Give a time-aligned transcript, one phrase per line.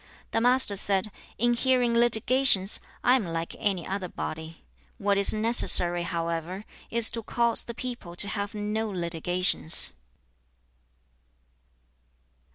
[0.31, 4.65] The Master said, 'In hearing litigations, I am like any other body.
[4.97, 9.93] What is necessary, however, is to cause the people to have no litigations.'